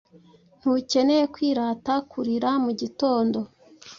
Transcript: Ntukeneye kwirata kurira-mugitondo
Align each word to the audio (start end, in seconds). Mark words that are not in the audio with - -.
Ntukeneye 0.59 1.23
kwirata 1.33 1.93
kurira-mugitondo 2.11 3.39